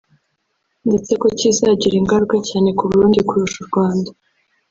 [0.87, 4.09] ndetse ko kizagira ingaruka cyane ku Burundi kurusha u Rwanda